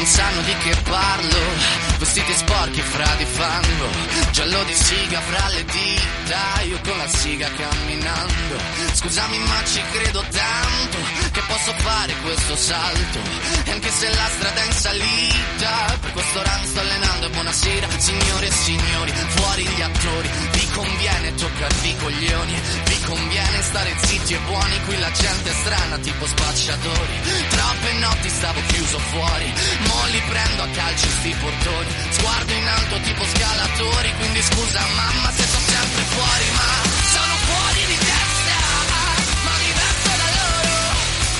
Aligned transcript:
Non 0.00 0.08
sanno 0.08 0.40
di 0.40 0.56
che 0.56 0.74
parlo, 0.88 1.38
vestiti 1.98 2.32
sporchi 2.32 2.80
fra 2.80 3.14
di 3.18 3.24
fango, 3.26 3.88
giallo 4.30 4.62
di 4.64 4.74
siga 4.74 5.20
fra 5.20 5.48
le 5.48 5.64
dita, 5.66 6.62
io 6.62 6.80
con 6.82 6.96
la 6.96 7.06
siga 7.06 7.46
camminando. 7.52 8.56
Scusami 8.94 9.38
ma 9.40 9.62
ci 9.66 9.82
credo 9.92 10.24
tanto, 10.30 10.98
che 11.32 11.42
posso 11.46 11.74
fare 11.76 12.14
questo 12.22 12.56
salto, 12.56 13.18
e 13.64 13.72
anche 13.72 13.90
se 13.90 14.08
la 14.08 14.28
strada 14.38 14.62
è 14.62 14.64
in 14.64 14.72
salita, 14.72 15.98
per 16.00 16.12
questo 16.12 16.42
run 16.44 16.64
sto 16.64 16.80
allenando. 16.80 17.26
E 17.26 17.30
buonasera, 17.30 17.86
signore 17.98 18.46
e 18.46 18.52
signori, 18.52 19.12
fuori 19.36 19.64
gli 19.64 19.82
attori, 19.82 20.30
vi 20.52 20.68
conviene 20.70 21.34
toccarvi 21.34 21.96
coglioni, 21.96 22.60
stare 23.80 23.96
zitti 24.04 24.34
e 24.34 24.38
buoni, 24.40 24.80
qui 24.84 24.98
la 24.98 25.10
gente 25.10 25.48
è 25.48 25.52
strana 25.54 25.98
tipo 25.98 26.26
spacciatori, 26.26 27.16
troppe 27.48 27.92
notti 27.94 28.28
stavo 28.28 28.60
chiuso 28.68 28.98
fuori, 28.98 29.52
mo 29.88 30.04
li 30.10 30.22
prendo 30.28 30.62
a 30.64 30.68
calci 30.68 31.08
sti 31.08 31.34
portoni, 31.40 31.88
sguardo 32.10 32.52
in 32.52 32.68
alto 32.68 33.00
tipo 33.00 33.24
scalatori, 33.24 34.12
quindi 34.18 34.42
scusa 34.42 34.80
mamma 34.80 35.30
se 35.30 35.42
sto 35.44 35.58
sempre 35.58 36.02
fuori, 36.12 36.44
ma 36.52 36.68
sono 37.08 37.34
fuori 37.48 37.80
di 37.86 37.96
testa, 37.96 38.58
ma 39.44 39.54
diverso 39.64 40.12
da 40.20 40.28
loro, 40.36 40.76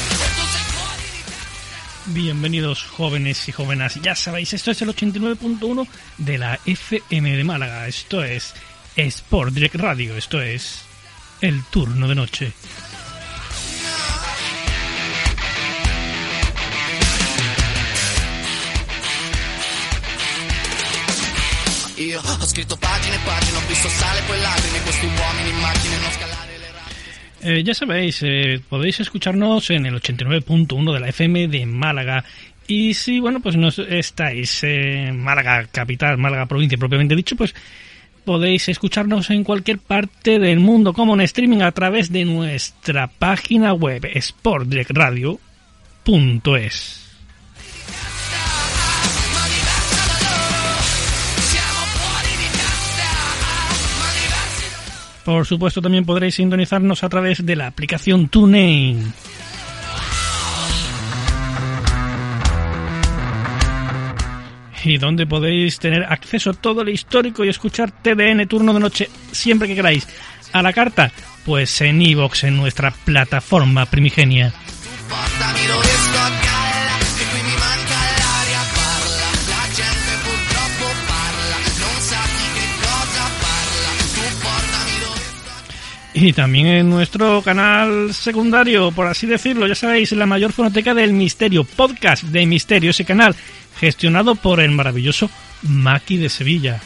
e 0.09 0.29
tu 0.33 0.45
sei 0.49 0.65
fuori 0.73 1.05
di 1.13 1.23
testa. 1.27 2.05
Bienvenidos 2.07 2.87
jóvenes 2.97 3.49
y 3.49 3.53
jóvenes. 3.53 4.01
Ya 4.01 4.15
sabéis, 4.15 4.55
esto 4.55 4.71
es 4.71 4.81
el 4.81 4.89
89.1 4.89 5.87
de 6.17 6.39
la 6.39 6.59
FM 6.65 7.37
de 7.37 7.45
Málaga. 7.45 7.87
Esto 7.87 8.23
es 8.23 8.55
Sport 8.97 9.53
Direct 9.53 9.75
Radio. 9.75 10.17
Esto 10.17 10.41
es 10.41 10.89
el 11.41 11.63
turno 11.65 12.09
de 12.09 12.15
noche. 12.15 12.53
Eh, 27.43 27.63
ya 27.65 27.75
sabéis, 27.75 28.23
eh, 28.23 28.61
podéis 28.69 29.01
escucharnos 29.01 29.71
en 29.71 29.87
el 29.87 29.95
89.1 29.95 30.93
de 30.93 31.01
la 31.01 31.09
FM 31.09 31.49
de 31.49 31.67
Málaga. 31.67 32.25
Y 32.67 32.95
si, 32.95 33.19
bueno, 33.19 33.41
pues 33.41 33.57
no 33.57 33.69
estáis 33.69 34.63
en 34.63 35.21
Málaga 35.23 35.67
capital, 35.73 36.19
Málaga 36.19 36.47
provincia 36.47 36.79
propiamente 36.79 37.17
dicho, 37.17 37.37
pues 37.37 37.55
podéis 38.31 38.69
escucharnos 38.69 39.29
en 39.31 39.43
cualquier 39.43 39.81
parte 39.81 40.39
del 40.39 40.61
mundo 40.61 40.93
como 40.93 41.15
en 41.15 41.23
streaming 41.23 41.63
a 41.63 41.73
través 41.73 42.13
de 42.13 42.25
nuestra 42.25 43.09
página 43.09 43.73
web 43.73 44.07
sportdirectradio.es. 44.21 47.17
Por 55.25 55.45
supuesto, 55.45 55.83
también 55.83 56.05
podréis 56.05 56.37
sintonizarnos 56.37 57.03
a 57.03 57.09
través 57.09 57.45
de 57.45 57.57
la 57.57 57.67
aplicación 57.67 58.29
TuneIn. 58.29 59.13
Y 64.85 64.99
donde 64.99 65.27
podéis 65.27 65.79
tener 65.79 66.05
acceso 66.05 66.51
a 66.51 66.55
todo 66.55 66.83
el 66.83 66.89
histórico 66.89 67.45
y 67.45 67.49
escuchar 67.49 67.91
TDN 67.91 68.47
turno 68.47 68.73
de 68.73 68.81
noche 68.81 69.11
siempre 69.33 69.69
que 69.69 69.75
queráis. 69.75 70.09
A 70.53 70.63
la 70.63 70.73
carta, 70.73 71.13
pues 71.45 71.81
en 71.81 72.03
iVox, 72.03 72.45
en 72.45 72.57
nuestra 72.57 72.91
plataforma 72.91 73.87
primigenia. 73.87 74.53
Y 86.23 86.35
también 86.35 86.67
en 86.67 86.91
nuestro 86.91 87.41
canal 87.41 88.13
secundario, 88.13 88.93
por 88.93 89.07
así 89.07 89.27
decirlo, 89.27 89.67
ya 89.67 89.75
sabéis, 89.75 90.13
la 90.13 90.27
mayor 90.27 90.53
fonoteca 90.53 90.93
del 90.93 91.15
misterio, 91.15 91.65
podcast 91.65 92.25
de 92.25 92.45
misterio, 92.45 92.91
ese 92.91 93.07
canal, 93.07 93.35
gestionado 93.79 94.35
por 94.35 94.61
el 94.61 94.71
maravilloso 94.71 95.31
Maki 95.63 96.19
de 96.19 96.29
Sevilla. 96.29 96.83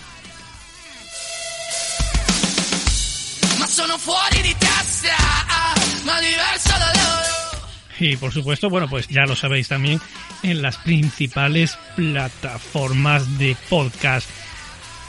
Y 7.98 8.16
por 8.16 8.32
supuesto, 8.32 8.70
bueno, 8.70 8.88
pues 8.88 9.08
ya 9.08 9.26
lo 9.26 9.34
sabéis 9.34 9.66
también 9.66 10.00
en 10.44 10.62
las 10.62 10.76
principales 10.76 11.76
plataformas 11.96 13.36
de 13.36 13.56
podcast. 13.68 14.30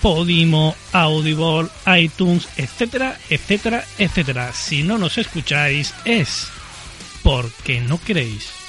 Podimo, 0.05 0.75
Audible, 0.93 1.67
iTunes, 1.97 2.47
etcétera, 2.57 3.17
etcétera, 3.27 3.83
etcétera. 3.97 4.53
Si 4.53 4.83
no 4.83 4.99
nos 4.99 5.17
escucháis 5.17 5.95
es 6.05 6.47
porque 7.23 7.81
no 7.81 7.99
queréis. 7.99 8.65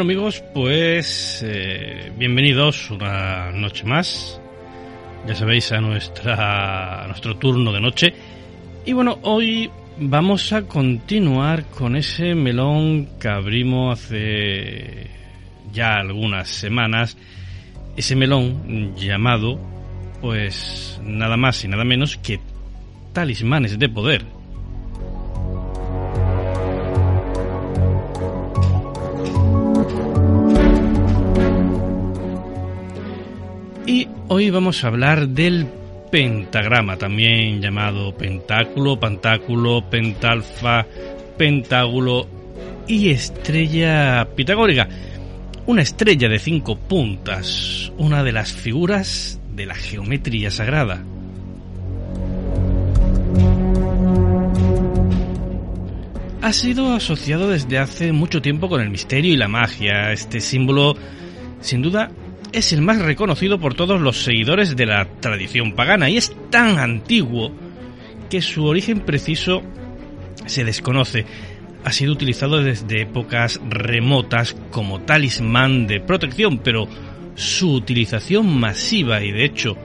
Bueno 0.00 0.12
amigos, 0.14 0.42
pues 0.54 1.44
eh, 1.46 2.10
bienvenidos 2.16 2.90
una 2.90 3.50
noche 3.52 3.84
más. 3.84 4.40
Ya 5.26 5.34
sabéis 5.34 5.72
a 5.72 5.80
nuestra 5.82 7.04
a 7.04 7.06
nuestro 7.06 7.36
turno 7.36 7.70
de 7.70 7.82
noche. 7.82 8.14
Y 8.86 8.94
bueno, 8.94 9.18
hoy 9.24 9.70
vamos 9.98 10.54
a 10.54 10.62
continuar 10.62 11.66
con 11.66 11.96
ese 11.96 12.34
melón 12.34 13.10
que 13.20 13.28
abrimos 13.28 14.00
hace 14.00 15.10
ya 15.70 15.96
algunas 15.96 16.48
semanas. 16.48 17.18
Ese 17.94 18.16
melón 18.16 18.96
llamado, 18.96 19.60
pues 20.22 20.98
nada 21.04 21.36
más 21.36 21.62
y 21.62 21.68
nada 21.68 21.84
menos 21.84 22.16
que 22.16 22.40
talismanes 23.12 23.78
de 23.78 23.88
poder. 23.90 24.39
Hoy 34.32 34.48
vamos 34.48 34.84
a 34.84 34.86
hablar 34.86 35.26
del 35.30 35.66
pentagrama, 36.12 36.96
también 36.96 37.60
llamado 37.60 38.16
pentáculo, 38.16 39.00
pantáculo, 39.00 39.90
pentalfa, 39.90 40.86
pentágulo 41.36 42.28
y 42.86 43.10
estrella 43.10 44.28
pitagórica. 44.36 44.88
Una 45.66 45.82
estrella 45.82 46.28
de 46.28 46.38
cinco 46.38 46.76
puntas, 46.78 47.90
una 47.98 48.22
de 48.22 48.30
las 48.30 48.52
figuras 48.52 49.40
de 49.56 49.66
la 49.66 49.74
geometría 49.74 50.52
sagrada. 50.52 51.02
Ha 56.40 56.52
sido 56.52 56.94
asociado 56.94 57.50
desde 57.50 57.78
hace 57.78 58.12
mucho 58.12 58.40
tiempo 58.40 58.68
con 58.68 58.80
el 58.80 58.90
misterio 58.90 59.34
y 59.34 59.36
la 59.36 59.48
magia. 59.48 60.12
Este 60.12 60.38
símbolo, 60.38 60.94
sin 61.60 61.82
duda, 61.82 62.12
es 62.52 62.72
el 62.72 62.82
más 62.82 63.00
reconocido 63.00 63.58
por 63.58 63.74
todos 63.74 64.00
los 64.00 64.24
seguidores 64.24 64.76
de 64.76 64.86
la 64.86 65.06
tradición 65.20 65.72
pagana 65.72 66.10
y 66.10 66.16
es 66.16 66.34
tan 66.50 66.78
antiguo 66.78 67.52
que 68.28 68.42
su 68.42 68.64
origen 68.64 69.00
preciso 69.00 69.62
se 70.46 70.64
desconoce. 70.64 71.26
Ha 71.84 71.92
sido 71.92 72.12
utilizado 72.12 72.62
desde 72.62 73.02
épocas 73.02 73.60
remotas 73.68 74.56
como 74.70 75.00
talismán 75.00 75.86
de 75.86 76.00
protección, 76.00 76.58
pero 76.58 76.88
su 77.34 77.72
utilización 77.72 78.58
masiva 78.58 79.22
y 79.22 79.32
de 79.32 79.44
hecho 79.44 79.76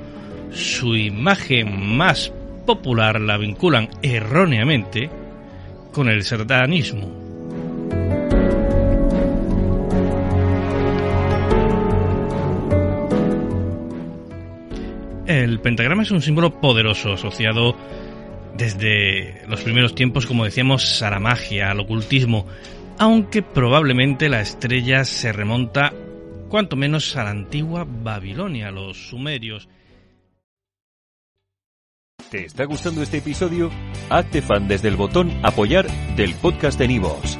su 0.51 0.95
imagen 0.95 1.95
más 1.95 2.33
popular 2.65 3.21
la 3.21 3.37
vinculan 3.37 3.89
erróneamente 4.01 5.09
con 5.91 6.09
el 6.09 6.23
satanismo. 6.23 7.24
El 15.27 15.59
pentagrama 15.59 16.03
es 16.03 16.11
un 16.11 16.21
símbolo 16.21 16.61
poderoso 16.61 17.13
asociado 17.13 17.75
desde 18.55 19.43
los 19.47 19.61
primeros 19.61 19.95
tiempos, 19.95 20.27
como 20.27 20.45
decíamos, 20.45 21.01
a 21.01 21.09
la 21.09 21.19
magia, 21.19 21.71
al 21.71 21.79
ocultismo, 21.79 22.45
aunque 22.99 23.41
probablemente 23.41 24.29
la 24.29 24.41
estrella 24.41 25.03
se 25.03 25.33
remonta 25.33 25.91
cuanto 26.47 26.75
menos 26.75 27.15
a 27.17 27.23
la 27.23 27.31
antigua 27.31 27.87
Babilonia, 27.87 28.69
los 28.69 29.09
sumerios. 29.09 29.67
¿Te 32.29 32.45
está 32.45 32.65
gustando 32.65 33.01
este 33.01 33.17
episodio? 33.17 33.71
Hazte 34.09 34.41
fan 34.41 34.67
desde 34.67 34.89
el 34.89 34.95
botón 34.95 35.31
apoyar 35.43 35.87
del 36.15 36.35
podcast 36.35 36.77
de 36.79 36.87
Nivos. 36.87 37.39